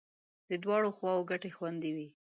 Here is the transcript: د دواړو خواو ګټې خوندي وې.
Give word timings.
د 0.49 0.51
دواړو 0.63 0.89
خواو 0.97 1.27
ګټې 1.31 1.49
خوندي 1.57 1.91
وې. 1.95 2.07